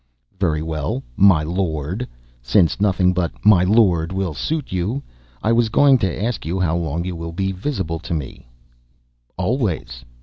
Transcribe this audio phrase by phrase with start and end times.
[0.39, 2.07] "Very well, my lord
[2.41, 5.03] since nothing but my lord will suit you
[5.43, 8.47] I was going to ask you how long you will be visible to me?"
[9.37, 10.03] "Always!"